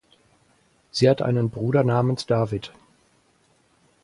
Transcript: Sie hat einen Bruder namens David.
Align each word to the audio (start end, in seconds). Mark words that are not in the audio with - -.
Sie 0.89 1.07
hat 1.07 1.21
einen 1.21 1.51
Bruder 1.51 1.83
namens 1.83 2.25
David. 2.25 2.71